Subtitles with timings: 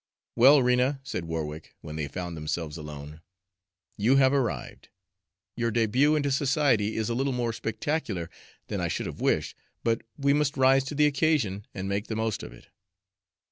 [0.35, 3.21] "Well, Rena," said Warwick, when they found themselves alone,
[3.97, 4.89] "you have arrived.
[5.55, 8.27] Your debut into society is a little more spectacular
[8.65, 12.15] than I should have wished, but we must rise to the occasion and make the
[12.15, 12.69] most of it.